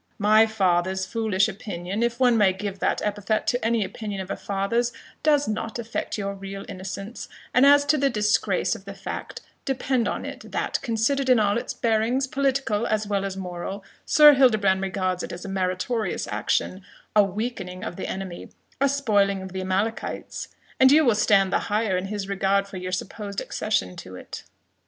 "My 0.17 0.47
father's 0.47 1.05
foolish 1.05 1.47
opinion, 1.47 2.01
if 2.01 2.19
one 2.19 2.35
may 2.35 2.53
give 2.53 2.79
that 2.79 3.03
epithet 3.03 3.45
to 3.45 3.63
any 3.63 3.83
opinion 3.85 4.19
of 4.19 4.31
a 4.31 4.35
father's, 4.35 4.91
does 5.21 5.47
not 5.47 5.77
affect 5.77 6.17
your 6.17 6.33
real 6.33 6.65
innocence; 6.67 7.29
and 7.53 7.67
as 7.67 7.85
to 7.85 7.99
the 7.99 8.09
disgrace 8.09 8.73
of 8.73 8.85
the 8.85 8.95
fact, 8.95 9.41
depend 9.63 10.07
on 10.07 10.25
it, 10.25 10.51
that, 10.51 10.81
considered 10.81 11.29
in 11.29 11.39
all 11.39 11.55
its 11.55 11.75
bearings, 11.75 12.25
political 12.25 12.87
as 12.87 13.05
well 13.05 13.23
as 13.23 13.37
moral, 13.37 13.83
Sir 14.03 14.33
Hildebrand 14.33 14.81
regards 14.81 15.21
it 15.21 15.31
as 15.31 15.45
a 15.45 15.47
meritorious 15.47 16.27
action 16.29 16.81
a 17.15 17.23
weakening 17.23 17.83
of 17.83 17.95
the 17.95 18.07
enemy 18.07 18.49
a 18.79 18.89
spoiling 18.89 19.43
of 19.43 19.51
the 19.51 19.61
Amalekites; 19.61 20.47
and 20.79 20.91
you 20.91 21.05
will 21.05 21.13
stand 21.13 21.53
the 21.53 21.59
higher 21.69 21.95
in 21.95 22.05
his 22.07 22.27
regard 22.27 22.67
for 22.67 22.77
your 22.77 22.91
supposed 22.91 23.39
accession 23.39 23.95
to 23.97 24.15
it." 24.15 24.45